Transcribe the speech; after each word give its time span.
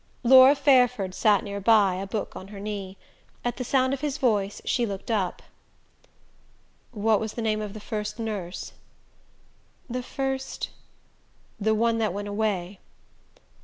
Laura 0.23 0.55
Fairford 0.55 1.13
sat 1.13 1.43
near 1.43 1.59
by, 1.61 1.93
a 1.93 2.07
book 2.07 2.35
on 2.35 2.47
her 2.47 2.59
knee. 2.59 2.97
At 3.45 3.57
the 3.57 3.63
sound 3.63 3.93
of 3.93 4.01
his 4.01 4.17
voice 4.17 4.59
she 4.65 4.83
looked 4.83 5.11
up. 5.11 5.43
"What 6.89 7.19
was 7.19 7.33
the 7.33 7.41
name 7.43 7.61
of 7.61 7.73
the 7.73 7.79
first 7.79 8.17
nurse?" 8.17 8.73
"The 9.87 10.01
first?" 10.01 10.71
"The 11.61 11.75
one 11.75 11.99
that 11.99 12.13
went 12.13 12.27
away." 12.27 12.79